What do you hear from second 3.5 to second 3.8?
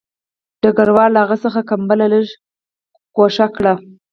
کړه